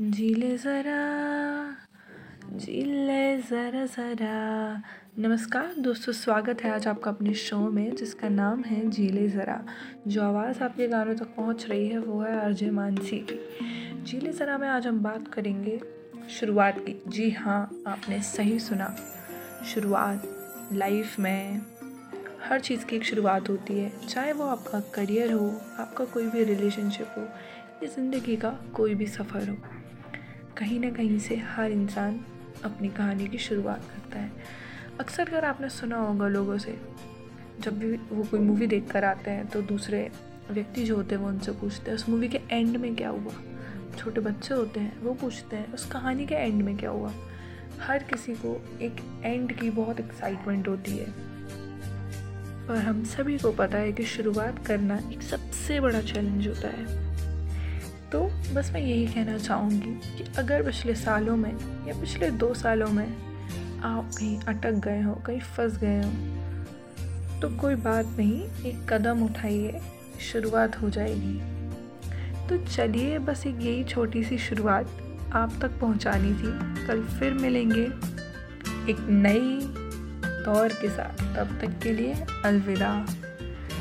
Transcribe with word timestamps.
जी 0.00 0.34
ले 0.34 0.56
ज़रा 0.56 1.76
जी 2.52 2.82
ले 2.82 3.36
ज़रा 3.38 3.84
ज़रा। 3.86 4.82
नमस्कार 5.18 5.74
दोस्तों, 5.78 6.12
स्वागत 6.12 6.62
है 6.62 6.70
आज 6.70 6.86
आपका 6.88 7.10
अपने 7.10 7.34
शो 7.34 7.58
में, 7.58 7.94
जिसका 7.94 8.28
नाम 8.28 8.62
है 8.62 8.90
जी 8.90 9.08
ले 9.08 9.28
ज़रा। 9.28 9.64
जो 10.06 10.22
आवाज़ 10.22 10.62
आपके 10.62 10.88
गानों 10.88 11.14
तक 11.14 11.24
पहुँच 11.24 11.66
रही 11.68 11.88
है, 11.88 11.98
वो 11.98 12.20
है 12.20 12.40
अरजय 12.40 12.70
मानसी 12.70 13.18
की। 13.18 13.38
जी 14.02 14.20
ले 14.20 14.32
ज़रा 14.32 14.58
में 14.58 14.68
आज 14.68 14.86
हम 14.86 15.02
बात 15.02 15.28
करेंगे 15.28 15.80
शुरुआत 16.30 16.78
की। 16.78 17.02
जी 17.08 17.30
हाँ 17.30 17.82
आपने 17.86 18.22
सही 18.22 18.58
सुना। 18.58 18.96
शुरुआत 19.74 20.22
लाइफ 20.72 21.18
में। 21.18 21.60
हर 22.44 22.60
चीज़ 22.60 22.84
की 22.84 22.96
एक 22.96 23.04
शुरुआत 23.04 23.50
होती 23.50 23.78
है, 23.78 23.92
चाहे 24.08 24.32
वो 24.32 24.44
आपका 24.44 24.80
करियर 24.80 25.32
हो, 25.32 25.60
आपका 25.78 26.04
कोई 26.04 26.26
भी 26.26 26.44
रिलेशनशिप 26.44 27.14
हो, 27.18 27.22
या 27.82 27.86
ज़िंदगी 27.86 28.36
का 28.36 28.50
कोई 28.50 28.94
भी 28.94 29.06
सफ़र 29.06 29.48
हो। 29.48 29.56
कहीं 30.60 30.80
ना 30.80 30.90
कहीं 30.90 31.18
से 31.18 31.36
हर 31.36 31.70
इंसान 31.70 32.20
अपनी 32.64 32.88
कहानी 32.88 33.28
की 33.28 33.38
शुरुआत 33.38 33.80
करता 33.80 34.18
है। 34.18 34.30
अक्सर 35.00 35.28
अगर 35.28 35.44
आपने 35.44 35.68
सुना 35.68 35.96
होगा 35.96 36.28
लोगों 36.28 36.58
से, 36.58 36.80
जब 37.60 37.78
भी 37.78 37.92
वो 37.92 38.24
कोई 38.24 38.40
मूवी 38.40 38.66
देख 38.66 38.90
कर 38.90 39.04
आते 39.04 39.30
हैं 39.30 39.46
तो 39.46 39.62
दूसरे 39.62 40.10
व्यक्ति 40.50 40.84
जो 40.84 40.96
होते 40.96 41.14
हैं 41.14 41.22
वो 41.22 41.28
उनसे 41.28 41.52
पूछते 41.52 41.90
हैं, 41.90 41.94
उस 41.94 42.08
मूवी 42.08 42.28
के 42.28 42.40
एंड 42.50 42.76
में 42.76 42.96
क्या 42.96 43.08
हुआ? 43.08 43.32
छोटे 43.98 44.20
बच्चे 44.20 44.54
होते 44.54 44.80
हैं, 44.80 45.00
वो 45.00 45.14
पूछते 45.14 45.56
हैं, 45.56 45.72
उस 45.72 45.86
कहानी 45.86 46.26
के 46.26 46.34
एंड 46.34 46.62
में 46.62 46.76
क्या 46.76 46.90
हुआ? 46.90 47.12
हर 47.82 48.02
किसी 48.02 48.34
को 48.34 48.78
एक 48.82 49.22
एंड 49.24 49.52
की 49.52 49.70
बहुत 49.70 50.00
एक्साइटमेंट 50.00 50.68
होती 50.68 50.96
है। 50.96 51.06
पर 52.68 52.76
हम 52.76 53.04
सभी 53.04 53.38
को 53.38 53.52
पता 53.52 53.78
है 53.78 53.92
कि 53.92 54.02
शुरुआत 54.02 54.66
करना 54.66 55.00
एक 55.12 55.22
सबसे 55.22 55.80
बड़ा 55.80 56.00
चैलेंज 56.00 56.48
होता 56.48 56.68
है। 56.68 57.09
तो 58.12 58.20
बस 58.54 58.70
मैं 58.72 58.80
यही 58.80 59.06
कहना 59.06 59.38
चाहूँगी 59.38 59.94
कि 60.16 60.24
अगर 60.38 60.62
पिछले 60.62 60.94
सालों 60.94 61.36
में 61.36 61.52
या 61.88 62.00
पिछले 62.00 62.30
दो 62.30 62.52
सालों 62.54 62.88
में 62.88 63.06
आप 63.80 64.10
कहीं 64.18 64.40
अटक 64.40 64.80
गए 64.84 65.00
हो, 65.02 65.14
कहीं 65.14 65.40
फंस 65.40 65.78
गए 65.78 66.02
हो 66.02 66.10
तो 67.40 67.48
कोई 67.56 67.74
बात 67.74 68.06
नहीं, 68.06 68.42
एक 68.66 68.92
कदम 68.92 69.22
उठाइए, 69.22 69.80
शुरुआत 70.32 70.80
हो 70.82 70.90
जाएगी। 70.90 71.38
तो 72.48 72.56
चलिए 72.66 73.18
बस 73.18 73.46
एक 73.46 73.60
यही 73.60 73.84
छोटी 73.84 74.24
सी 74.24 74.38
शुरुआत 74.38 75.30
आप 75.32 75.52
तक 75.62 75.78
पहुंचानी 75.80 76.32
थी। 76.32 76.86
कल 76.86 77.02
फिर 77.18 77.32
मिलेंगे 77.32 77.84
एक 78.92 79.06
नई 79.08 79.60
दौर 80.44 80.68
के 80.68 80.88
साथ। 80.88 81.22
तब 81.36 81.58
तक 81.60 81.78
के 81.82 81.92
लिए 81.92 82.24
अलविदा। 82.44 83.06